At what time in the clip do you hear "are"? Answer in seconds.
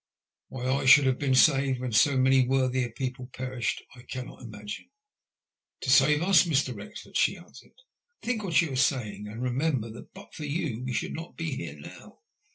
8.73-8.75